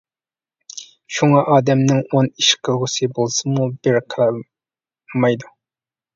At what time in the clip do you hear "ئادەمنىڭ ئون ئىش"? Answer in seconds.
1.55-2.49